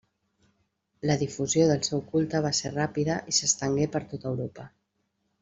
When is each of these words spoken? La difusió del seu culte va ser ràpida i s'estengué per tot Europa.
La 1.09 1.17
difusió 1.23 1.67
del 1.71 1.83
seu 1.89 2.01
culte 2.13 2.41
va 2.47 2.53
ser 2.61 2.73
ràpida 2.73 3.19
i 3.35 3.39
s'estengué 3.41 3.87
per 3.97 4.03
tot 4.15 4.27
Europa. 4.33 4.69